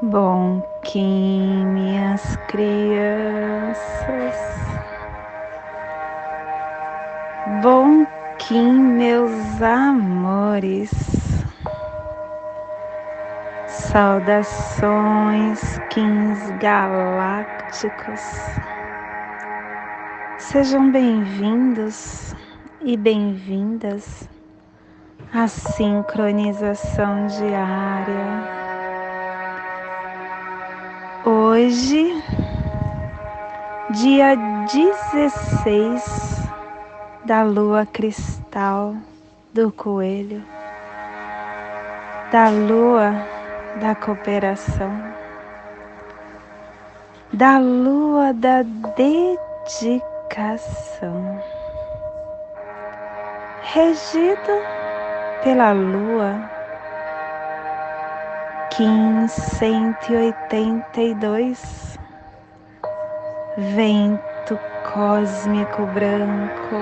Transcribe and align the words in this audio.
Bom 0.00 0.62
Kim, 0.84 1.66
minhas 1.72 2.36
crianças. 2.46 4.36
Bom 7.60 8.06
Kim, 8.38 8.80
meus 8.80 9.60
amores. 9.60 10.92
Saudações, 13.66 15.80
Kings 15.90 16.52
galácticos. 16.60 18.20
Sejam 20.38 20.92
bem-vindos 20.92 22.36
e 22.82 22.96
bem-vindas 22.96 24.28
à 25.34 25.48
sincronização 25.48 27.26
diária 27.26 28.57
Hoje, 31.58 32.14
dia 33.90 34.36
16 34.36 36.48
da 37.24 37.42
lua 37.42 37.84
cristal 37.84 38.94
do 39.52 39.72
coelho, 39.72 40.44
da 42.30 42.48
lua 42.48 43.10
da 43.80 43.96
cooperação, 43.96 44.92
da 47.32 47.58
lua 47.58 48.32
da 48.32 48.62
dedicação, 49.72 51.42
regido 53.62 54.62
pela 55.42 55.72
lua 55.72 56.57
Kim 58.78 59.26
182 59.26 61.98
Vento 63.74 64.54
cósmico 64.94 65.82
branco. 65.88 66.78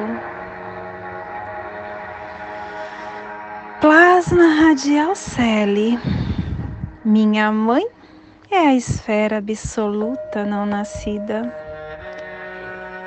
Plasma 3.80 4.46
radial 4.60 5.16
Celi 5.16 5.98
Minha 7.02 7.50
mãe 7.50 7.86
é 8.50 8.58
a 8.58 8.74
esfera 8.74 9.38
absoluta 9.38 10.44
não 10.44 10.66
nascida. 10.66 11.50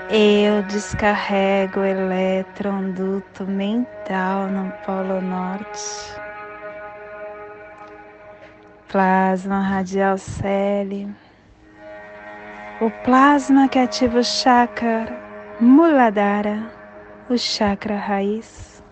Eu 0.09 0.63
descarrego 0.63 1.81
o 1.81 1.85
elétron 1.85 2.89
duto 2.93 3.45
mental 3.45 4.47
no 4.47 4.73
Polo 4.83 5.21
Norte 5.21 6.18
plasma 8.89 9.61
radial 9.61 10.17
celi, 10.17 11.07
o 12.81 12.89
plasma 13.03 13.67
que 13.69 13.77
ativa 13.77 14.17
o 14.17 14.23
chakra 14.23 15.15
Muladhara, 15.59 16.71
o 17.29 17.37
chakra 17.37 17.95
raiz, 17.95 18.83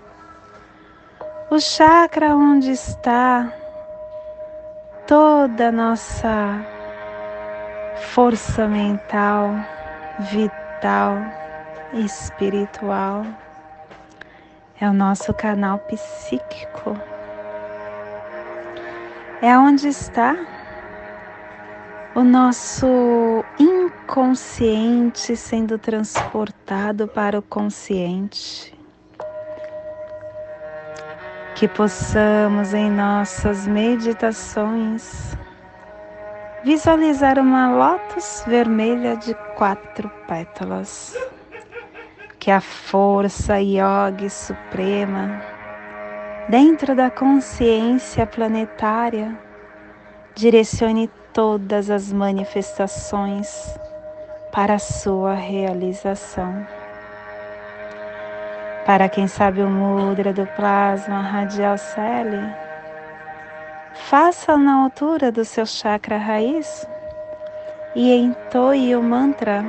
o 1.49 1.59
chakra 1.59 2.35
onde 2.35 2.71
está 2.71 3.51
toda 5.07 5.69
a 5.69 5.71
nossa 5.71 6.63
força 8.13 8.67
mental, 8.67 9.49
vital, 10.19 11.17
espiritual. 11.93 13.25
É 14.79 14.87
o 14.87 14.93
nosso 14.93 15.33
canal 15.33 15.79
psíquico 15.79 16.95
é 19.41 19.57
onde 19.57 19.87
está 19.87 20.35
o 22.15 22.23
nosso 22.23 23.45
inconsciente 23.59 25.35
sendo 25.35 25.77
transportado 25.77 27.07
para 27.07 27.37
o 27.37 27.41
consciente. 27.43 28.75
Que 31.53 31.67
possamos 31.67 32.73
em 32.73 32.89
nossas 32.89 33.67
meditações 33.67 35.37
visualizar 36.63 37.39
uma 37.39 37.69
lótus 37.69 38.43
vermelha 38.47 39.15
de 39.15 39.35
quatro 39.55 40.09
pétalas. 40.27 41.15
Que 42.39 42.49
a 42.49 42.61
força 42.61 43.59
yogi 43.59 44.29
suprema 44.29 45.56
dentro 46.49 46.95
da 46.95 47.09
consciência 47.09 48.25
planetária, 48.25 49.37
direcione 50.35 51.09
todas 51.33 51.89
as 51.89 52.11
manifestações 52.11 53.77
para 54.51 54.75
a 54.75 54.79
sua 54.79 55.33
realização. 55.33 56.65
Para 58.85 59.09
quem 59.09 59.27
sabe 59.27 59.61
o 59.61 59.69
mudra 59.69 60.31
do 60.31 60.47
plasma 60.55 61.21
radial 61.21 61.77
celi, 61.77 62.41
faça 63.93 64.57
na 64.57 64.83
altura 64.83 65.31
do 65.31 65.43
seu 65.43 65.65
chakra 65.65 66.17
raiz 66.17 66.87
e 67.93 68.13
entoie 68.13 68.95
o 68.95 69.03
mantra 69.03 69.65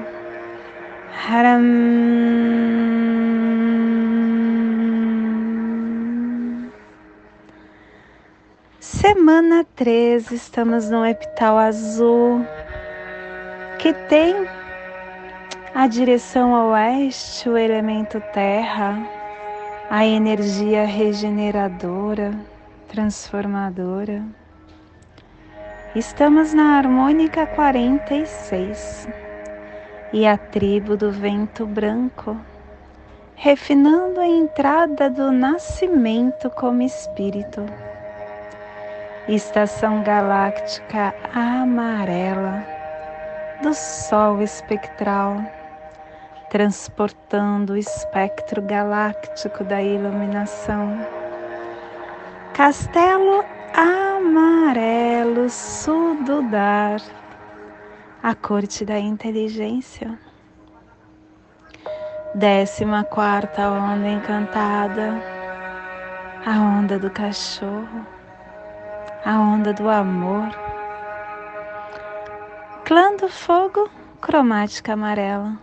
Haram 1.27 3.08
Semana 9.29 9.63
13, 9.77 10.35
estamos 10.35 10.89
no 10.89 11.05
epital 11.05 11.59
azul, 11.59 12.47
que 13.79 13.93
tem 13.93 14.49
a 15.75 15.87
direção 15.87 16.55
ao 16.55 16.71
oeste, 16.71 17.47
o 17.47 17.55
elemento 17.55 18.23
terra, 18.33 19.07
a 19.91 20.07
energia 20.07 20.87
regeneradora, 20.87 22.33
transformadora. 22.89 24.25
Estamos 25.95 26.55
na 26.55 26.79
harmônica 26.79 27.47
46 27.49 29.09
e 30.11 30.27
a 30.27 30.39
tribo 30.39 30.97
do 30.97 31.13
vento 31.13 31.67
branco, 31.67 32.35
refinando 33.35 34.21
a 34.21 34.27
entrada 34.27 35.11
do 35.11 35.31
nascimento 35.31 36.49
como 36.49 36.81
espírito 36.81 37.67
estação 39.29 40.03
galáctica 40.03 41.15
amarela 41.35 42.65
do 43.63 43.75
Sol 43.75 44.41
espectral, 44.41 45.45
transportando 46.49 47.75
o 47.75 47.77
espectro 47.77 48.63
galáctico 48.63 49.65
da 49.65 49.83
iluminação. 49.83 50.99
Castelo 52.55 53.45
amarelo 53.75 55.51
sududar, 55.51 57.01
a 58.23 58.35
corte 58.35 58.83
da 58.85 58.99
inteligência. 58.99 60.19
Décima 62.35 63.05
quarta 63.05 63.69
onda 63.69 64.09
encantada, 64.09 65.23
a 66.47 66.53
onda 66.61 66.99
do 66.99 67.11
cachorro 67.11 68.18
a 69.25 69.39
onda 69.41 69.73
do 69.73 69.89
amor. 69.89 70.49
Clã 72.85 73.17
do 73.17 73.29
fogo, 73.29 73.91
cromática 74.21 74.93
amarela. 74.93 75.59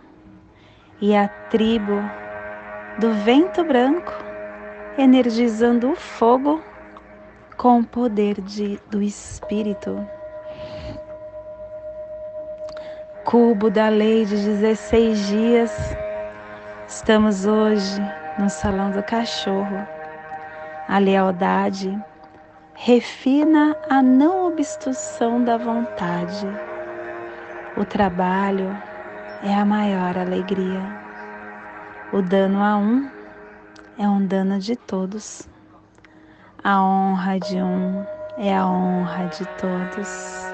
E 1.00 1.16
a 1.16 1.28
tribo 1.28 2.00
do 2.98 3.12
vento 3.12 3.64
branco, 3.64 4.12
energizando 4.96 5.90
o 5.90 5.96
fogo 5.96 6.62
com 7.56 7.80
o 7.80 7.84
poder 7.84 8.40
de, 8.40 8.80
do 8.90 9.02
espírito. 9.02 10.06
Cubo 13.24 13.70
da 13.70 13.88
lei 13.88 14.24
de 14.24 14.36
16 14.36 15.26
dias. 15.26 15.96
Estamos 16.86 17.44
hoje 17.44 18.00
no 18.38 18.48
salão 18.48 18.90
do 18.90 19.02
cachorro. 19.02 19.86
A 20.88 20.98
lealdade 20.98 21.98
refina 22.78 23.74
a 23.88 24.02
não 24.02 24.48
obstrução 24.48 25.42
da 25.42 25.56
vontade. 25.56 26.46
O 27.74 27.84
trabalho 27.86 28.76
é 29.42 29.54
a 29.54 29.64
maior 29.64 30.16
alegria. 30.18 30.82
O 32.12 32.20
dano 32.20 32.62
a 32.62 32.76
um 32.76 33.10
é 33.98 34.06
um 34.06 34.26
dano 34.26 34.58
de 34.58 34.76
todos. 34.76 35.48
A 36.62 36.82
honra 36.82 37.40
de 37.40 37.56
um 37.56 38.04
é 38.36 38.54
a 38.54 38.66
honra 38.66 39.26
de 39.28 39.46
todos. 39.58 40.44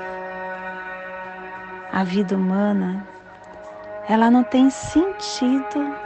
A 1.92 2.04
vida 2.04 2.36
humana, 2.36 3.06
ela 4.08 4.30
não 4.30 4.44
tem 4.44 4.70
sentido 4.70 5.96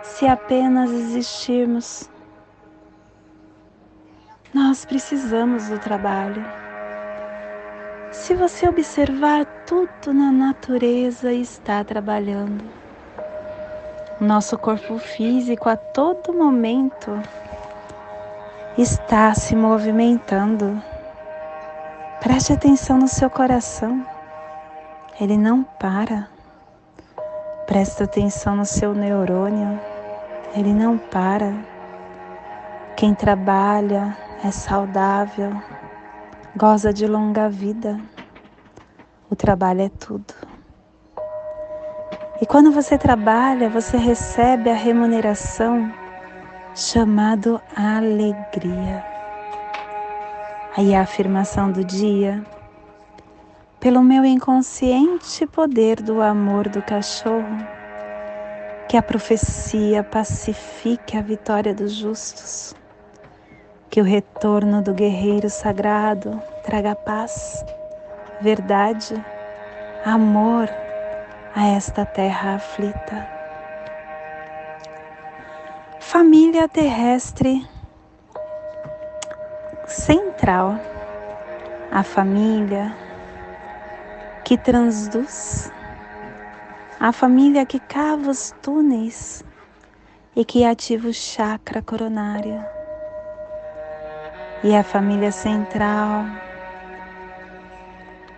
se 0.00 0.28
apenas 0.28 0.90
existirmos 0.92 2.08
nós 4.54 4.84
precisamos 4.84 5.68
do 5.68 5.80
trabalho. 5.80 6.44
Se 8.12 8.36
você 8.36 8.68
observar, 8.68 9.44
tudo 9.66 10.14
na 10.14 10.30
natureza 10.30 11.32
está 11.32 11.82
trabalhando. 11.82 12.64
Nosso 14.20 14.56
corpo 14.56 14.96
físico 14.96 15.68
a 15.68 15.76
todo 15.76 16.32
momento 16.32 17.20
está 18.78 19.34
se 19.34 19.56
movimentando. 19.56 20.80
Preste 22.20 22.52
atenção 22.52 22.96
no 22.96 23.08
seu 23.08 23.28
coração, 23.28 24.06
ele 25.20 25.36
não 25.36 25.64
para. 25.64 26.28
Preste 27.66 28.04
atenção 28.04 28.54
no 28.54 28.64
seu 28.64 28.94
neurônio, 28.94 29.80
ele 30.54 30.72
não 30.72 30.96
para. 30.96 31.52
Quem 32.96 33.12
trabalha 33.12 34.16
é 34.44 34.50
saudável, 34.50 35.50
goza 36.54 36.92
de 36.92 37.06
longa 37.06 37.48
vida. 37.48 37.98
O 39.30 39.34
trabalho 39.34 39.80
é 39.80 39.88
tudo. 39.88 40.34
E 42.42 42.44
quando 42.44 42.70
você 42.70 42.98
trabalha, 42.98 43.70
você 43.70 43.96
recebe 43.96 44.68
a 44.68 44.74
remuneração 44.74 45.90
chamado 46.74 47.58
alegria. 47.74 49.02
Aí 50.76 50.94
a 50.94 51.00
afirmação 51.00 51.72
do 51.72 51.82
dia, 51.82 52.44
pelo 53.80 54.02
meu 54.02 54.26
inconsciente 54.26 55.46
poder 55.46 56.02
do 56.02 56.20
amor 56.20 56.68
do 56.68 56.82
cachorro, 56.82 57.66
que 58.90 58.96
a 58.98 59.02
profecia 59.02 60.04
pacifique 60.04 61.16
a 61.16 61.22
vitória 61.22 61.72
dos 61.72 61.94
justos, 61.94 62.74
que 63.94 64.00
o 64.00 64.04
retorno 64.04 64.82
do 64.82 64.92
guerreiro 64.92 65.48
sagrado 65.48 66.42
traga 66.64 66.96
paz, 66.96 67.64
verdade, 68.40 69.14
amor 70.04 70.68
a 71.54 71.68
esta 71.68 72.04
terra 72.04 72.56
aflita. 72.56 73.28
Família 76.00 76.68
terrestre 76.68 77.64
central, 79.86 80.76
a 81.92 82.02
família 82.02 82.92
que 84.44 84.58
transduz, 84.58 85.70
a 86.98 87.12
família 87.12 87.64
que 87.64 87.78
cava 87.78 88.28
os 88.28 88.52
túneis 88.60 89.44
e 90.34 90.44
que 90.44 90.64
ativa 90.64 91.06
o 91.06 91.14
chakra 91.14 91.80
coronário, 91.80 92.73
e 94.64 94.74
a 94.74 94.82
família 94.82 95.30
central 95.30 96.24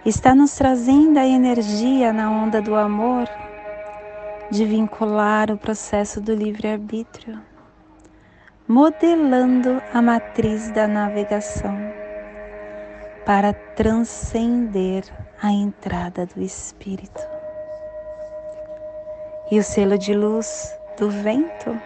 está 0.04 0.34
nos 0.34 0.56
trazendo 0.56 1.18
a 1.18 1.26
energia 1.26 2.12
na 2.12 2.30
onda 2.30 2.60
do 2.60 2.74
amor 2.74 3.28
de 4.50 4.64
vincular 4.64 5.52
o 5.52 5.56
processo 5.56 6.20
do 6.20 6.34
livre-arbítrio 6.34 7.40
modelando 8.68 9.80
a 9.94 10.02
matriz 10.02 10.72
da 10.72 10.88
navegação 10.88 11.76
para 13.24 13.52
transcender 13.52 15.04
a 15.40 15.52
entrada 15.52 16.26
do 16.26 16.42
Espírito. 16.42 17.20
E 19.52 19.60
o 19.60 19.62
selo 19.62 19.96
de 19.96 20.14
luz 20.14 20.76
do 20.98 21.08
vento 21.08 21.80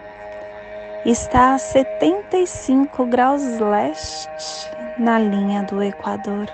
está 1.05 1.55
a 1.55 1.57
75 1.57 3.05
graus 3.07 3.41
leste 3.59 4.69
na 4.99 5.17
linha 5.17 5.63
do 5.63 5.81
Equador, 5.81 6.47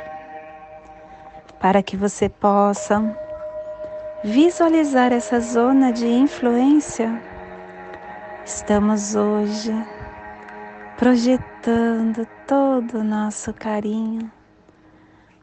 para 1.59 1.83
que 1.83 1.97
você 1.97 2.29
possa 2.29 3.03
visualizar 4.23 5.11
essa 5.11 5.39
zona 5.41 5.91
de 5.91 6.07
influência. 6.07 7.21
Estamos 8.45 9.15
hoje 9.15 9.73
projetando 10.97 12.25
todo 12.47 12.99
o 12.99 13.03
nosso 13.03 13.53
carinho 13.53 14.31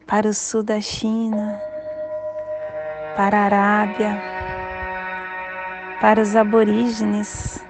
para 0.06 0.28
o 0.28 0.34
sul 0.34 0.62
da 0.62 0.80
China, 0.80 1.60
para 3.16 3.38
a 3.38 3.44
Arábia, 3.44 4.22
para 6.00 6.22
os 6.22 6.34
aborígenes, 6.34 7.64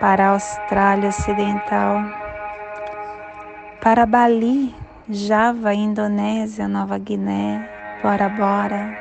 para 0.00 0.26
a 0.26 0.30
Austrália 0.30 1.08
Ocidental, 1.08 2.02
para 3.80 4.06
Bali, 4.06 4.74
Java, 5.08 5.74
Indonésia, 5.74 6.66
Nova 6.66 6.98
Guiné, 6.98 7.68
Bora 8.02 8.28
Bora, 8.28 8.96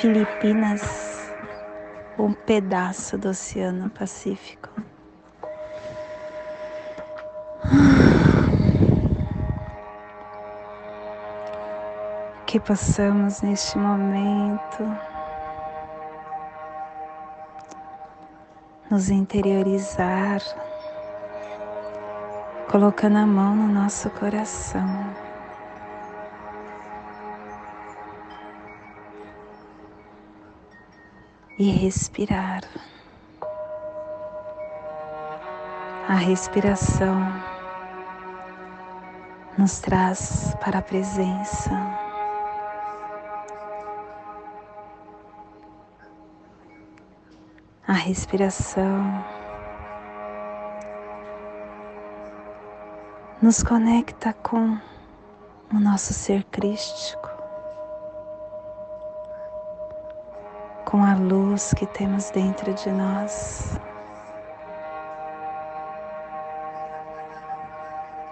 Filipinas, 0.00 1.32
um 2.18 2.32
pedaço 2.32 3.16
do 3.18 3.30
Oceano 3.30 3.90
Pacífico. 3.90 4.70
Que 12.46 12.60
possamos 12.60 13.42
neste 13.42 13.76
momento 13.76 15.15
nos 18.90 19.10
interiorizar, 19.10 20.40
colocando 22.70 23.18
a 23.18 23.26
mão 23.26 23.54
no 23.54 23.68
nosso 23.68 24.08
coração. 24.10 24.86
E 31.58 31.70
respirar. 31.70 32.62
A 36.08 36.14
respiração 36.14 37.16
nos 39.56 39.80
traz 39.80 40.54
para 40.60 40.78
a 40.78 40.82
presença. 40.82 42.05
Respiração 48.06 49.24
nos 53.42 53.64
conecta 53.64 54.32
com 54.32 54.78
o 55.74 55.80
nosso 55.80 56.14
ser 56.14 56.44
crístico, 56.44 57.28
com 60.84 61.02
a 61.02 61.16
luz 61.16 61.74
que 61.74 61.84
temos 61.84 62.30
dentro 62.30 62.72
de 62.74 62.92
nós. 62.92 63.76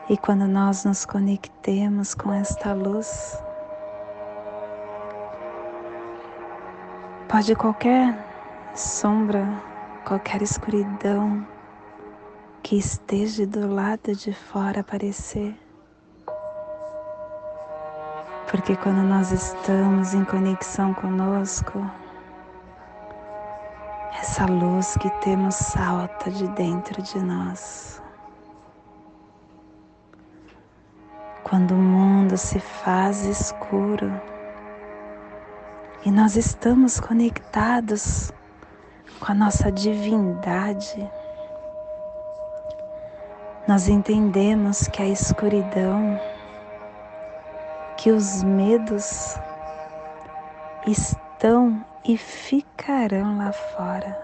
E 0.08 0.16
quando 0.16 0.46
nós 0.46 0.84
nos 0.84 1.04
conectemos 1.04 2.14
com 2.14 2.32
esta 2.32 2.72
luz, 2.72 3.42
pode 7.28 7.56
qualquer 7.56 8.33
sombra, 8.74 9.46
qualquer 10.06 10.42
escuridão 10.42 11.46
que 12.62 12.76
esteja 12.76 13.46
do 13.46 13.72
lado 13.72 14.14
de 14.14 14.32
fora 14.32 14.80
aparecer. 14.80 15.54
Porque 18.50 18.76
quando 18.76 19.02
nós 19.02 19.32
estamos 19.32 20.14
em 20.14 20.24
conexão 20.24 20.94
conosco, 20.94 21.78
essa 24.20 24.46
luz 24.46 24.96
que 24.98 25.10
temos 25.20 25.54
salta 25.54 26.30
de 26.30 26.46
dentro 26.48 27.02
de 27.02 27.18
nós. 27.20 27.94
quando 31.44 31.72
o 31.72 31.78
mundo 31.78 32.36
se 32.36 32.58
faz 32.58 33.24
escuro 33.26 34.10
e 36.04 36.10
nós 36.10 36.36
estamos 36.36 36.98
conectados 36.98 38.32
com 39.20 39.32
a 39.32 39.34
nossa 39.34 39.70
divindade, 39.70 41.10
nós 43.66 43.88
entendemos 43.88 44.88
que 44.88 45.02
a 45.02 45.06
escuridão, 45.06 46.20
que 47.96 48.10
os 48.10 48.42
medos 48.42 49.38
estão 50.86 51.84
e 52.04 52.16
ficarão 52.16 53.38
lá 53.38 53.52
fora. 53.52 54.22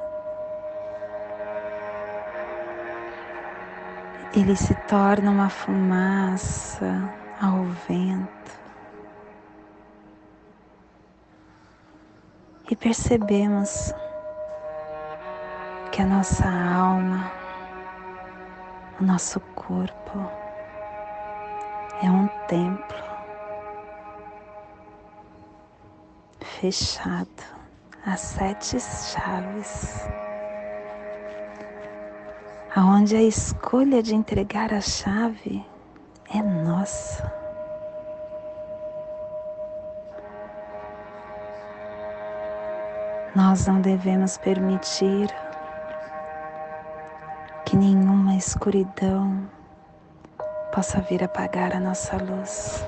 Ele 4.34 4.54
se 4.54 4.74
torna 4.86 5.30
uma 5.30 5.48
fumaça 5.48 7.10
ao 7.40 7.64
vento 7.88 8.60
e 12.70 12.76
percebemos 12.76 13.92
que 15.90 16.02
a 16.02 16.06
nossa 16.06 16.48
alma, 16.48 17.32
o 19.00 19.04
nosso 19.04 19.40
corpo 19.56 20.18
é 22.00 22.08
um 22.08 22.28
templo 22.46 23.02
fechado, 26.60 27.28
as 28.06 28.20
sete 28.20 28.78
chaves, 28.78 30.06
aonde 32.76 33.16
a 33.16 33.22
escolha 33.22 34.00
de 34.02 34.14
entregar 34.14 34.72
a 34.72 34.80
chave 34.80 35.64
é 36.32 36.40
nossa. 36.40 37.32
Nós 43.34 43.66
não 43.66 43.80
devemos 43.80 44.38
permitir 44.38 45.28
escuridão 48.60 49.48
possa 50.70 51.00
vir 51.00 51.24
apagar 51.24 51.74
a 51.74 51.80
nossa 51.80 52.18
luz. 52.18 52.86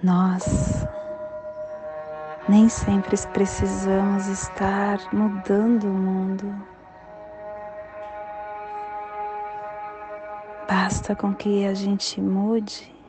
Nós 0.00 0.86
nem 2.48 2.68
sempre 2.68 3.16
precisamos 3.32 4.28
estar 4.28 5.00
mudando 5.12 5.88
o 5.88 5.92
mundo. 5.92 6.54
Basta 10.68 11.16
com 11.16 11.34
que 11.34 11.66
a 11.66 11.74
gente 11.74 12.20
mude 12.20 13.01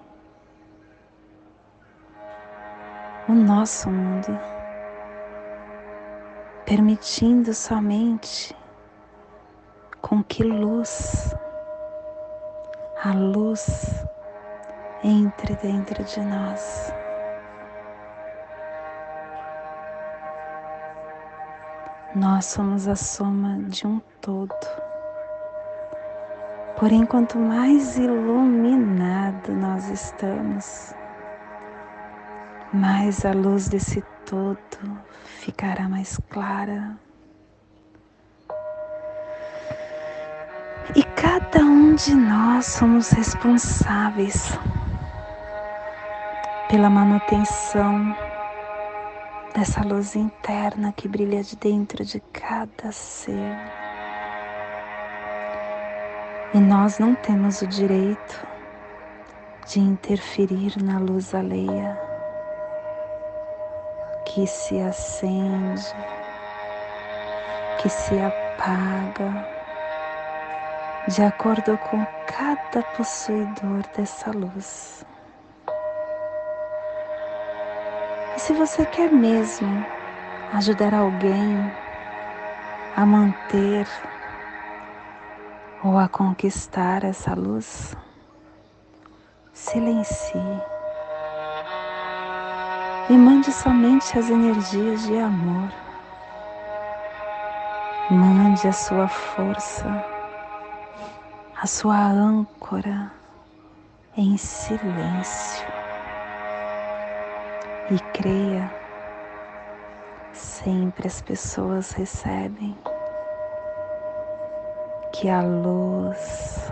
o 3.28 3.34
nosso 3.34 3.90
mundo, 3.90 4.38
permitindo 6.66 7.54
somente 7.54 8.56
com 10.02 10.22
que 10.24 10.44
luz, 10.44 11.34
a 13.04 13.14
luz 13.14 14.06
entre 15.04 15.56
dentro 15.56 16.04
de 16.04 16.20
nós. 16.20 16.94
Nós 22.16 22.46
somos 22.46 22.88
a 22.88 22.96
soma 22.96 23.58
de 23.70 23.88
um 23.88 24.00
todo. 24.22 24.54
Porém, 26.78 27.06
quanto 27.06 27.40
mais 27.40 27.98
iluminado 27.98 29.54
nós 29.54 29.90
estamos, 29.90 30.94
mais 32.74 33.24
a 33.24 33.32
luz 33.32 33.70
desse 33.70 34.04
todo 34.26 34.98
ficará 35.24 35.88
mais 35.88 36.18
clara. 36.30 36.98
E 40.96 41.04
cada 41.04 41.60
um 41.60 41.94
de 41.94 42.16
nós 42.16 42.66
somos 42.66 43.12
responsáveis 43.12 44.58
pela 46.68 46.90
manutenção 46.90 48.16
dessa 49.54 49.82
luz 49.84 50.16
interna 50.16 50.92
que 50.94 51.08
brilha 51.08 51.44
de 51.44 51.56
dentro 51.56 52.04
de 52.04 52.20
cada 52.34 52.92
ser. 52.92 53.56
E 56.56 56.60
nós 56.60 56.98
não 56.98 57.14
temos 57.14 57.62
o 57.62 57.68
direito 57.68 58.48
de 59.68 59.80
interferir 59.80 60.82
na 60.84 61.00
luz 61.00 61.34
alheia 61.34 62.03
que 64.34 64.48
se 64.48 64.82
acende, 64.82 65.94
que 67.80 67.88
se 67.88 68.20
apaga, 68.20 69.48
de 71.08 71.22
acordo 71.22 71.78
com 71.78 72.04
cada 72.26 72.82
possuidor 72.98 73.84
dessa 73.96 74.32
luz. 74.32 75.06
se 78.38 78.52
você 78.52 78.86
quer 78.86 79.10
mesmo 79.10 79.86
ajudar 80.52 80.94
alguém 80.94 81.72
a 82.98 83.06
manter 83.06 83.88
ou 85.82 85.98
a 85.98 86.10
conquistar 86.10 87.06
essa 87.06 87.34
luz, 87.36 87.96
silencie 89.54 90.73
e 93.10 93.18
mande 93.18 93.52
somente 93.52 94.18
as 94.18 94.30
energias 94.30 95.04
de 95.04 95.18
amor. 95.18 95.70
Mande 98.10 98.68
a 98.68 98.72
sua 98.72 99.08
força, 99.08 100.06
a 101.62 101.68
sua 101.68 101.98
âncora 101.98 103.12
em 104.16 104.38
silêncio 104.38 105.68
e 107.92 108.00
creia, 108.14 108.72
sempre 110.32 111.08
as 111.08 111.22
pessoas 111.22 111.92
recebem 111.92 112.78
que 115.12 115.30
a 115.30 115.42
luz, 115.42 116.72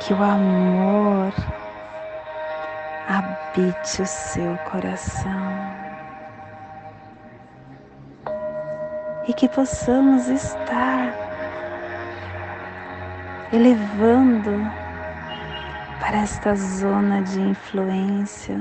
que 0.00 0.12
o 0.12 0.22
amor 0.22 1.32
habite 3.08 4.02
o 4.02 4.06
seu 4.06 4.56
coração. 4.70 5.74
E 9.26 9.32
que 9.32 9.48
possamos 9.48 10.28
estar 10.28 11.12
elevando 13.52 14.52
para 16.00 16.18
esta 16.18 16.54
zona 16.54 17.22
de 17.22 17.40
influência 17.40 18.60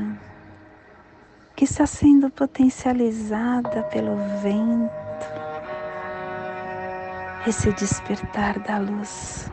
que 1.56 1.66
está 1.66 1.86
sendo 1.86 2.30
potencializada 2.30 3.84
pelo 3.84 4.16
vento, 4.42 4.92
esse 7.46 7.72
despertar 7.74 8.60
da 8.60 8.78
luz, 8.78 9.52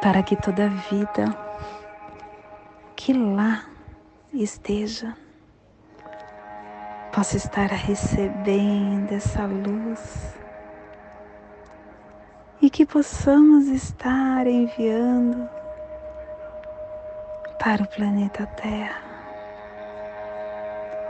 para 0.00 0.22
que 0.22 0.34
toda 0.36 0.68
vida 0.68 1.45
que 3.06 3.12
lá 3.12 3.64
esteja 4.34 5.16
possa 7.14 7.36
estar 7.36 7.68
recebendo 7.68 9.12
essa 9.12 9.46
luz. 9.46 10.36
E 12.60 12.68
que 12.68 12.84
possamos 12.84 13.68
estar 13.68 14.44
enviando 14.48 15.48
para 17.60 17.84
o 17.84 17.86
planeta 17.86 18.44
Terra 18.44 19.04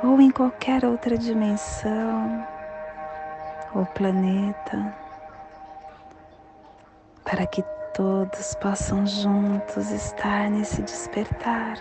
ou 0.04 0.20
em 0.20 0.30
qualquer 0.30 0.84
outra 0.84 1.16
dimensão 1.16 2.46
ou 3.74 3.86
planeta, 3.86 4.94
para 7.24 7.46
que 7.46 7.62
todos 7.96 8.54
possam 8.56 9.06
juntos 9.06 9.90
estar 9.90 10.50
nesse 10.50 10.82
despertar. 10.82 11.78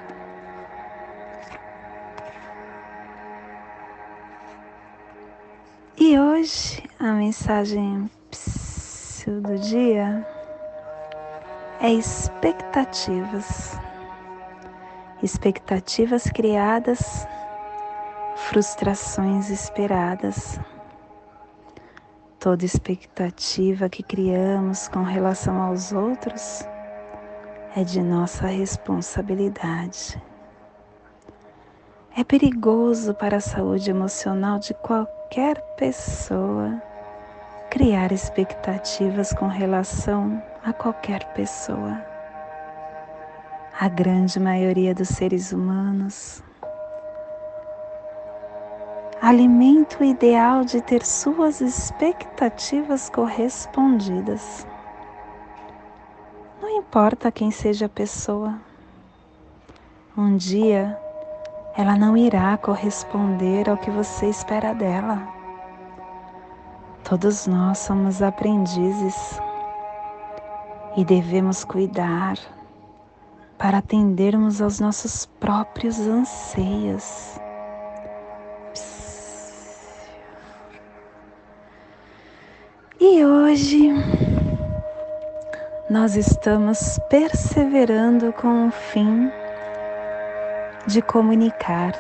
E 5.98 6.18
hoje 6.18 6.82
a 7.00 7.12
mensagem 7.12 8.10
do 9.28 9.58
dia 9.60 10.26
é 11.82 11.92
expectativas 11.92 13.78
expectativas 15.24 16.26
criadas, 16.26 17.28
frustrações 18.36 19.50
esperadas. 19.50 20.60
Toda 22.46 22.64
expectativa 22.64 23.90
que 23.90 24.04
criamos 24.04 24.88
com 24.88 25.02
relação 25.02 25.60
aos 25.60 25.92
outros 25.92 26.62
é 27.76 27.84
de 27.84 28.04
nossa 28.04 28.46
responsabilidade. 28.46 30.22
É 32.16 32.24
perigoso 32.24 33.16
para 33.16 33.38
a 33.38 33.42
saúde 33.42 33.90
emocional 33.90 34.60
de 34.60 34.76
qualquer 34.76 35.60
pessoa 35.76 36.80
criar 37.72 38.12
expectativas 38.12 39.34
com 39.34 39.48
relação 39.48 40.40
a 40.64 40.72
qualquer 40.72 41.26
pessoa 41.34 42.00
a 43.80 43.90
grande 43.90 44.40
maioria 44.40 44.94
dos 44.94 45.10
seres 45.10 45.52
humanos. 45.52 46.44
Alimenta 49.22 50.02
o 50.02 50.04
ideal 50.04 50.66
de 50.66 50.82
ter 50.82 51.04
suas 51.06 51.62
expectativas 51.62 53.10
correspondidas. 53.10 54.68
Não 56.62 56.70
importa 56.70 57.32
quem 57.32 57.50
seja 57.50 57.86
a 57.86 57.90
pessoa, 57.90 58.60
um 60.18 60.36
dia 60.36 61.00
ela 61.78 61.98
não 61.98 62.16
irá 62.16 62.58
corresponder 62.58 63.70
ao 63.70 63.78
que 63.78 63.90
você 63.90 64.28
espera 64.28 64.74
dela. 64.74 65.28
Todos 67.04 67.48
nós 67.48 67.80
somos 67.80 68.22
aprendizes 68.22 69.40
e 70.96 71.04
devemos 71.04 71.64
cuidar 71.64 72.38
para 73.58 73.80
atendermos 73.80 74.62
aos 74.62 74.80
nossos 74.80 75.26
próprios 75.26 76.00
anseios. 76.00 77.40
Hoje 83.36 83.92
nós 85.90 86.16
estamos 86.16 86.98
perseverando 87.10 88.32
com 88.34 88.68
o 88.68 88.72
fim 88.72 89.30
de 90.88 91.02
comunicar, 91.02 91.92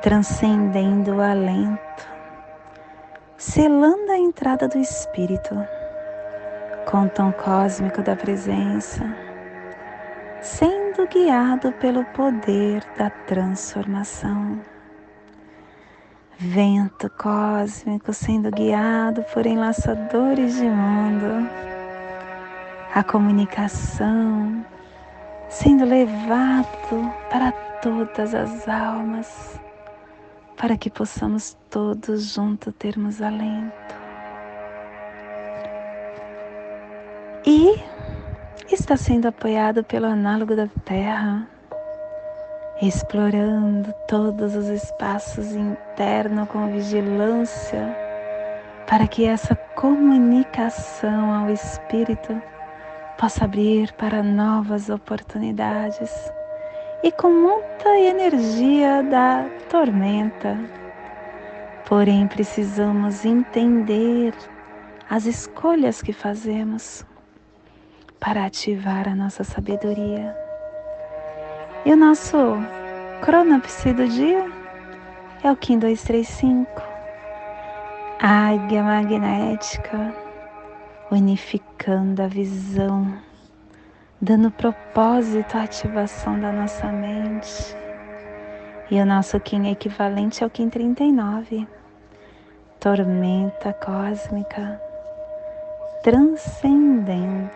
transcendendo 0.00 1.16
o 1.16 1.20
alento, 1.20 2.08
selando 3.36 4.10
a 4.10 4.18
entrada 4.18 4.66
do 4.66 4.78
Espírito 4.78 5.54
com 6.90 7.04
o 7.04 7.08
tom 7.10 7.30
cósmico 7.32 8.02
da 8.02 8.16
presença, 8.16 9.04
sendo 10.40 11.06
guiado 11.08 11.70
pelo 11.72 12.04
poder 12.06 12.82
da 12.96 13.10
transformação. 13.10 14.58
Vento 16.40 17.10
cósmico 17.10 18.12
sendo 18.12 18.48
guiado 18.52 19.24
por 19.34 19.44
enlaçadores 19.44 20.54
de 20.54 20.66
mundo, 20.70 21.50
a 22.94 23.02
comunicação 23.02 24.64
sendo 25.48 25.84
levado 25.84 27.12
para 27.28 27.50
todas 27.82 28.36
as 28.36 28.68
almas 28.68 29.58
para 30.56 30.76
que 30.76 30.88
possamos 30.88 31.56
todos 31.68 32.34
juntos 32.34 32.72
termos 32.78 33.20
alento. 33.20 33.96
E 37.44 37.82
está 38.72 38.96
sendo 38.96 39.26
apoiado 39.26 39.82
pelo 39.82 40.06
análogo 40.06 40.54
da 40.54 40.68
Terra, 40.84 41.48
explorando 42.86 43.92
todos 44.06 44.54
os 44.54 44.68
espaços 44.68 45.52
internos 45.52 46.48
com 46.48 46.70
vigilância, 46.70 47.96
para 48.86 49.06
que 49.08 49.24
essa 49.24 49.56
comunicação 49.56 51.34
ao 51.34 51.50
Espírito 51.50 52.40
possa 53.18 53.44
abrir 53.44 53.92
para 53.94 54.22
novas 54.22 54.88
oportunidades 54.88 56.32
e 57.02 57.10
com 57.10 57.30
muita 57.30 57.98
energia 57.98 59.02
da 59.02 59.44
tormenta. 59.68 60.56
Porém, 61.84 62.28
precisamos 62.28 63.24
entender 63.24 64.32
as 65.10 65.26
escolhas 65.26 66.00
que 66.00 66.12
fazemos 66.12 67.04
para 68.20 68.46
ativar 68.46 69.08
a 69.08 69.14
nossa 69.14 69.42
sabedoria. 69.42 70.47
E 71.84 71.92
o 71.92 71.96
nosso 71.96 72.36
cronopsi 73.22 73.92
do 73.92 74.06
dia 74.08 74.50
é 75.42 75.50
o 75.50 75.56
Kim 75.56 75.78
235. 75.78 76.82
Águia 78.20 78.82
magnética, 78.82 80.14
unificando 81.10 82.22
a 82.22 82.26
visão 82.26 83.28
dando 84.20 84.50
propósito 84.50 85.56
à 85.56 85.62
ativação 85.62 86.38
da 86.40 86.52
nossa 86.52 86.86
mente. 86.86 87.76
E 88.90 89.00
o 89.00 89.06
nosso 89.06 89.38
Kim 89.40 89.70
equivalente 89.70 90.42
ao 90.42 90.50
Kim 90.50 90.68
39, 90.68 91.68
tormenta 92.80 93.72
cósmica, 93.74 94.80
transcendendo 96.02 97.50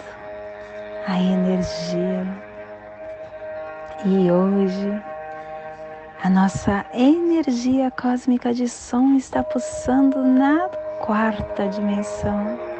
a 1.06 1.18
energia. 1.18 2.51
E 4.04 4.30
hoje, 4.30 5.02
a 6.22 6.28
nossa 6.28 6.84
energia 6.92 7.90
cósmica 7.90 8.52
de 8.52 8.68
som 8.68 9.14
está 9.14 9.42
pulsando 9.44 10.24
na 10.24 10.68
quarta 11.00 11.68
dimensão 11.68 12.72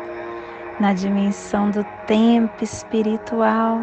na 0.80 0.92
dimensão 0.92 1.70
do 1.70 1.84
tempo 2.08 2.64
espiritual, 2.64 3.78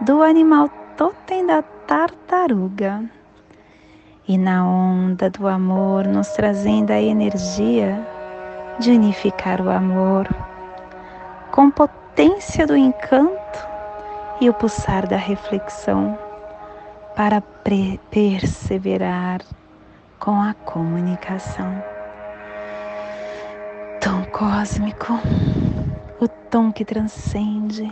do 0.00 0.22
animal 0.22 0.68
totem 0.96 1.44
da 1.44 1.62
tartaruga. 1.62 3.02
E 4.28 4.38
na 4.38 4.64
onda 4.64 5.28
do 5.28 5.48
amor, 5.48 6.06
nos 6.06 6.28
trazendo 6.28 6.92
a 6.92 7.00
energia 7.00 7.98
de 8.78 8.92
unificar 8.92 9.60
o 9.60 9.68
amor 9.68 10.28
com 11.50 11.70
potência 11.70 12.66
do 12.66 12.76
encanto 12.76 13.68
e 14.40 14.48
o 14.48 14.54
pulsar 14.54 15.08
da 15.08 15.16
reflexão 15.16 16.16
para 17.16 17.40
perseverar 18.10 19.40
com 20.20 20.38
a 20.38 20.52
comunicação. 20.52 21.82
Tom 24.02 24.22
cósmico 24.30 25.14
o 26.20 26.28
tom 26.28 26.70
que 26.70 26.84
transcende, 26.84 27.90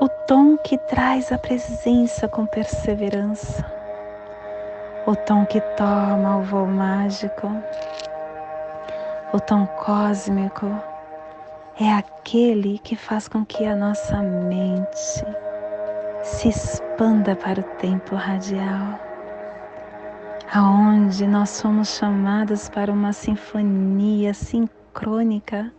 o 0.00 0.08
tom 0.26 0.56
que 0.56 0.78
traz 0.78 1.30
a 1.30 1.38
presença 1.38 2.26
com 2.26 2.46
perseverança, 2.46 3.64
o 5.06 5.14
tom 5.14 5.44
que 5.44 5.60
toma 5.76 6.38
o 6.38 6.42
voo 6.42 6.66
mágico, 6.66 7.46
o 9.32 9.40
tom 9.40 9.66
cósmico 9.66 10.66
é 11.78 11.92
aquele 11.92 12.78
que 12.78 12.96
faz 12.96 13.28
com 13.28 13.44
que 13.44 13.66
a 13.66 13.76
nossa 13.76 14.22
mente 14.22 15.45
se 16.26 16.48
expanda 16.48 17.36
para 17.36 17.60
o 17.60 17.62
tempo 17.78 18.16
radial, 18.16 18.98
aonde 20.52 21.24
nós 21.24 21.50
somos 21.50 21.96
chamados 21.96 22.68
para 22.68 22.90
uma 22.90 23.12
sinfonia 23.12 24.34
sincrônica 24.34 25.72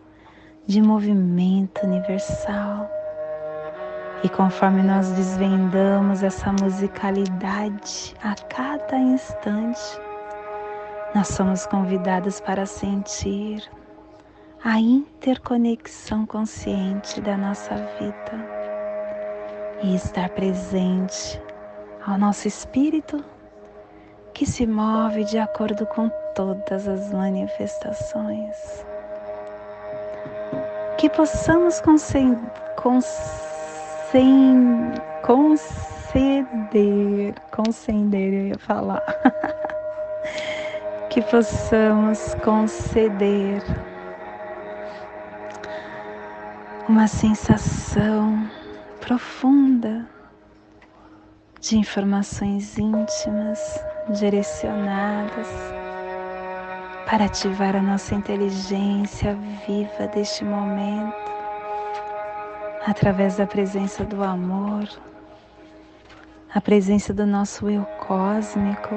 de 0.66 0.80
movimento 0.80 1.84
universal. 1.84 2.90
E 4.24 4.28
conforme 4.30 4.82
nós 4.82 5.10
desvendamos 5.12 6.22
essa 6.22 6.50
musicalidade 6.50 8.14
a 8.24 8.34
cada 8.48 8.96
instante, 8.96 10.00
nós 11.14 11.28
somos 11.28 11.66
convidados 11.66 12.40
para 12.40 12.64
sentir 12.64 13.62
a 14.64 14.80
interconexão 14.80 16.24
consciente 16.24 17.20
da 17.20 17.36
nossa 17.36 17.74
vida 18.00 18.57
e 19.82 19.94
estar 19.94 20.28
presente 20.30 21.40
ao 22.04 22.18
nosso 22.18 22.48
espírito 22.48 23.24
que 24.34 24.46
se 24.46 24.66
move 24.66 25.24
de 25.24 25.38
acordo 25.38 25.84
com 25.86 26.08
todas 26.34 26.86
as 26.88 27.12
manifestações. 27.12 28.86
Que 30.96 31.08
possamos 31.10 31.80
conceder, 31.80 32.54
conceder, 37.52 38.34
eu 38.34 38.46
ia 38.48 38.58
falar, 38.58 39.02
que 41.10 41.22
possamos 41.22 42.34
conceder 42.44 43.62
uma 46.88 47.06
sensação 47.06 48.48
profunda 49.08 50.06
de 51.62 51.78
informações 51.78 52.76
íntimas 52.76 53.82
direcionadas 54.10 55.48
para 57.06 57.24
ativar 57.24 57.74
a 57.74 57.80
nossa 57.80 58.14
inteligência 58.14 59.34
viva 59.66 60.08
deste 60.08 60.44
momento, 60.44 61.16
através 62.86 63.38
da 63.38 63.46
presença 63.46 64.04
do 64.04 64.22
amor, 64.22 64.86
a 66.54 66.60
presença 66.60 67.14
do 67.14 67.24
nosso 67.24 67.70
eu 67.70 67.86
cósmico, 68.06 68.94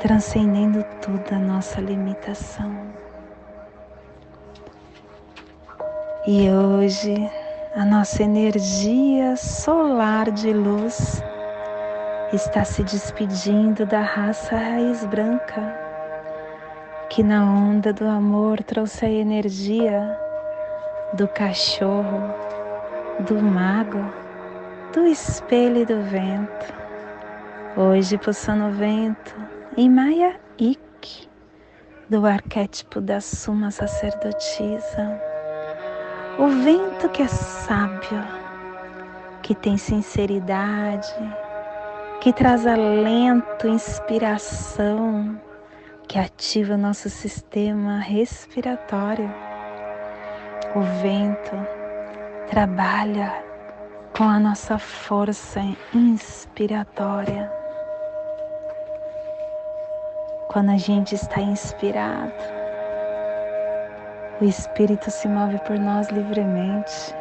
transcendendo 0.00 0.84
toda 1.00 1.36
a 1.36 1.38
nossa 1.38 1.80
limitação. 1.80 2.76
E 6.26 6.50
hoje 6.50 7.45
a 7.76 7.84
nossa 7.84 8.22
energia 8.22 9.36
solar 9.36 10.30
de 10.30 10.50
luz 10.50 11.22
está 12.32 12.64
se 12.64 12.82
despedindo 12.82 13.84
da 13.84 14.00
raça 14.00 14.56
raiz 14.56 15.04
branca 15.04 15.60
que 17.10 17.22
na 17.22 17.44
onda 17.44 17.92
do 17.92 18.08
amor 18.08 18.62
trouxe 18.62 19.04
a 19.04 19.10
energia 19.10 20.18
do 21.12 21.28
cachorro, 21.28 22.34
do 23.20 23.42
mago, 23.42 24.10
do 24.94 25.06
espelho 25.06 25.82
e 25.82 25.84
do 25.84 26.00
do 32.08 32.24
arquétipo 32.24 33.02
da 33.02 33.20
suma 33.20 33.70
sacerdotisa, 33.70 35.25
o 36.38 36.48
vento 36.48 37.08
que 37.08 37.22
é 37.22 37.28
sábio, 37.28 38.22
que 39.42 39.54
tem 39.54 39.78
sinceridade, 39.78 41.14
que 42.20 42.30
traz 42.30 42.66
alento, 42.66 43.66
inspiração, 43.66 45.40
que 46.06 46.18
ativa 46.18 46.74
o 46.74 46.78
nosso 46.78 47.08
sistema 47.08 47.98
respiratório. 47.98 49.32
O 50.74 50.80
vento 51.00 51.56
trabalha 52.50 53.42
com 54.14 54.24
a 54.24 54.38
nossa 54.38 54.78
força 54.78 55.60
inspiratória. 55.94 57.50
Quando 60.48 60.70
a 60.70 60.76
gente 60.76 61.14
está 61.14 61.40
inspirado, 61.40 62.55
o 64.40 64.44
Espírito 64.44 65.10
se 65.10 65.28
move 65.28 65.58
por 65.60 65.78
nós 65.78 66.08
livremente. 66.08 67.14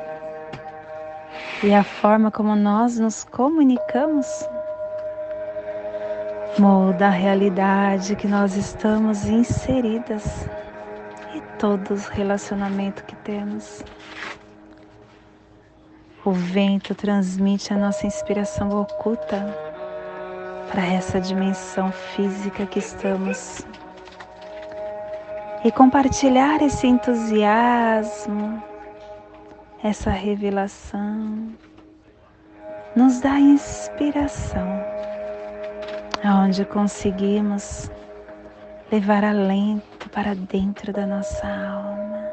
E 1.63 1.73
a 1.73 1.83
forma 1.83 2.29
como 2.29 2.55
nós 2.55 2.99
nos 2.99 3.23
comunicamos 3.23 4.47
molda 6.59 7.07
a 7.07 7.09
realidade 7.09 8.15
que 8.15 8.27
nós 8.27 8.55
estamos 8.55 9.25
inseridas 9.25 10.47
e 11.33 11.41
todos 11.59 12.03
os 12.03 12.07
relacionamentos 12.07 13.03
que 13.03 13.15
temos. 13.17 13.83
O 16.23 16.31
vento 16.31 16.95
transmite 16.95 17.73
a 17.73 17.77
nossa 17.77 18.07
inspiração 18.07 18.69
oculta 18.69 19.45
para 20.71 20.85
essa 20.85 21.19
dimensão 21.19 21.91
física 21.91 22.65
que 22.65 22.79
estamos. 22.79 23.65
E 25.65 25.71
compartilhar 25.71 26.61
esse 26.61 26.85
entusiasmo, 26.85 28.61
essa 29.83 30.11
revelação, 30.11 31.49
nos 32.95 33.19
dá 33.19 33.39
inspiração 33.39 34.79
aonde 36.23 36.63
conseguimos 36.65 37.89
levar 38.91 39.23
alento 39.23 40.07
para 40.11 40.35
dentro 40.35 40.93
da 40.93 41.07
nossa 41.07 41.47
alma. 41.47 42.31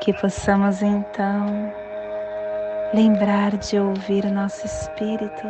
Que 0.00 0.12
possamos 0.14 0.82
então 0.82 1.72
lembrar 2.92 3.56
de 3.58 3.78
ouvir 3.78 4.24
o 4.24 4.32
nosso 4.32 4.66
espírito, 4.66 5.46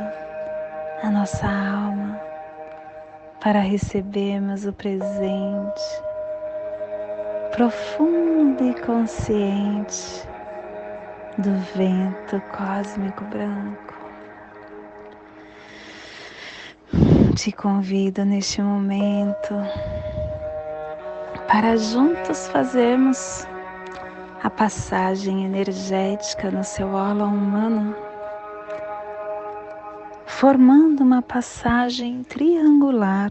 a 1.02 1.11
nossa 1.11 1.46
alma, 1.46 2.20
para 3.42 3.59
recebermos 3.59 4.64
o 4.64 4.72
presente 4.72 5.83
profundo 7.50 8.64
e 8.64 8.81
consciente 8.83 10.26
do 11.38 11.52
vento 11.74 12.40
cósmico 12.57 13.24
branco. 13.24 13.94
Te 17.35 17.50
convido 17.50 18.24
neste 18.24 18.62
momento 18.62 19.55
para 21.48 21.76
juntos 21.76 22.46
fazermos 22.48 23.44
a 24.42 24.48
passagem 24.48 25.44
energética 25.44 26.48
no 26.50 26.62
seu 26.62 26.92
óleo 26.92 27.24
humano, 27.24 27.94
formando 30.42 31.05
uma 31.05 31.22
passagem 31.22 32.24
triangular 32.24 33.31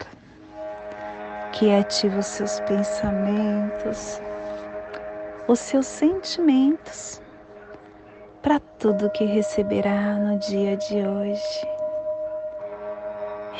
que 1.51 1.69
ativa 1.75 2.19
os 2.19 2.25
seus 2.25 2.61
pensamentos, 2.61 4.21
os 5.45 5.59
seus 5.59 5.87
sentimentos 5.87 7.21
para 8.41 8.61
tudo 8.79 9.09
que 9.09 9.25
receberá 9.25 10.13
no 10.13 10.39
dia 10.39 10.77
de 10.77 11.05
hoje. 11.05 11.67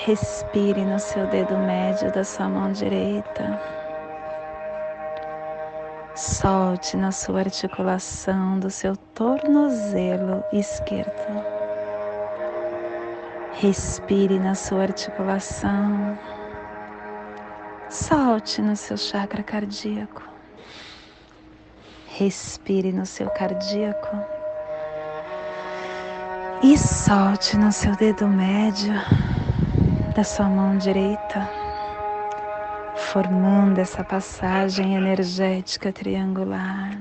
Respire 0.06 0.86
no 0.86 0.98
seu 0.98 1.28
dedo 1.28 1.58
médio 1.58 2.10
da 2.14 2.24
sua 2.24 2.48
mão 2.48 2.72
direita. 2.72 3.60
Solte 6.16 6.96
na 6.96 7.12
sua 7.12 7.40
articulação 7.40 8.60
do 8.60 8.70
seu 8.70 8.96
tornozelo 8.96 10.42
esquerdo. 10.54 11.61
Respire 13.62 14.40
na 14.40 14.56
sua 14.56 14.82
articulação. 14.82 16.18
Solte 17.92 18.60
no 18.60 18.76
seu 18.76 18.98
chakra 18.98 19.44
cardíaco. 19.44 20.24
Respire 22.08 22.92
no 22.92 23.06
seu 23.06 23.30
cardíaco. 23.30 24.18
E 26.64 26.76
solte 26.76 27.56
no 27.56 27.72
seu 27.72 27.96
dedo 27.96 28.28
médio 28.28 28.96
da 30.16 30.24
sua 30.24 30.50
mão 30.50 30.76
direita, 30.80 31.48
formando 32.96 33.78
essa 33.78 34.04
passagem 34.04 34.96
energética 34.96 35.94
triangular, 35.94 36.98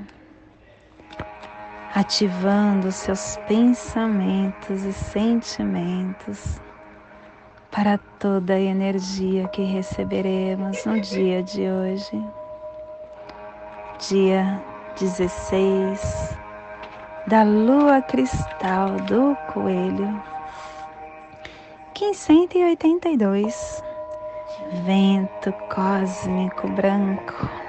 ativando 1.95 2.93
seus 2.93 3.37
pensamentos 3.49 4.85
e 4.85 4.93
sentimentos 4.93 6.61
para 7.71 7.99
toda 8.19 8.55
a 8.55 8.61
energia 8.61 9.49
que 9.49 9.63
receberemos 9.63 10.85
no 10.85 11.01
dia 11.01 11.43
de 11.43 11.69
hoje, 11.69 12.25
dia 14.09 14.63
16 14.99 16.37
da 17.27 17.43
lua 17.43 18.03
cristal 18.03 18.97
do 19.07 19.37
coelho 19.53 20.23
1582. 22.01 23.83
Vento 24.85 25.53
cósmico 25.69 26.69
branco. 26.69 27.60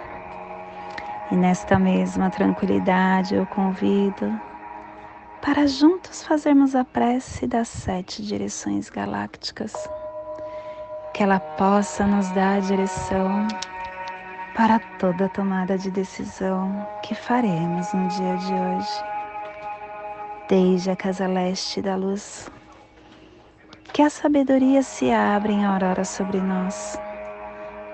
E 1.32 1.36
nesta 1.36 1.80
mesma 1.80 2.30
tranquilidade 2.30 3.36
eu 3.36 3.46
convido 3.46 4.38
para 5.42 5.66
juntos 5.66 6.24
fazermos 6.24 6.76
a 6.76 6.84
prece 6.84 7.48
das 7.48 7.70
sete 7.70 8.22
direções 8.22 8.90
galácticas. 8.90 9.74
Que 11.14 11.24
ela 11.24 11.40
possa 11.40 12.06
nos 12.06 12.30
dar 12.32 12.58
a 12.58 12.60
direção 12.60 13.48
para 14.56 14.80
toda 15.00 15.30
tomada 15.30 15.78
de 15.78 15.90
decisão 15.90 16.86
que 17.02 17.16
faremos 17.16 17.94
no 17.94 18.08
dia 18.10 18.36
de 18.36 18.54
hoje. 18.54 19.04
Desde 20.50 20.92
a 20.92 20.96
casa 20.98 21.28
leste 21.28 21.82
da 21.82 21.96
luz 21.96 22.52
que 23.94 24.02
a 24.02 24.10
sabedoria 24.10 24.82
se 24.84 25.12
abra 25.12 25.52
em 25.52 25.66
aurora 25.66 26.06
sobre 26.06 26.40
nós, 26.40 26.98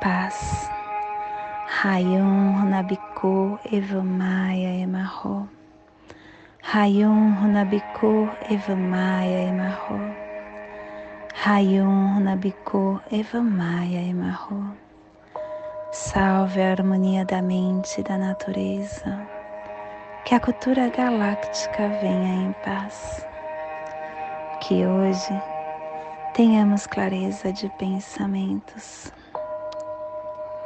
paz. 0.00 0.70
Rayon 1.82 2.54
Runabiku 2.54 3.58
Evamaya 3.72 4.82
Emarro. 4.82 5.48
Rayon 6.72 7.36
Runabiku 7.40 8.30
Evamaya 8.48 9.48
Emarro. 9.48 9.98
Rayon 11.44 12.22
Nabiku 12.24 13.00
Evamaya 13.10 14.02
Emarro. 14.08 14.76
Salve 15.92 16.62
a 16.62 16.70
harmonia 16.72 17.24
da 17.24 17.42
mente 17.42 18.00
e 18.00 18.04
da 18.04 18.18
natureza. 18.18 19.26
Que 20.24 20.34
a 20.34 20.40
cultura 20.40 20.90
galáctica 20.90 21.88
venha 22.00 22.44
em 22.44 22.52
paz. 22.64 23.26
Que 24.60 24.84
hoje 24.84 25.42
tenhamos 26.34 26.86
clareza 26.86 27.52
de 27.52 27.68
pensamentos. 27.78 29.12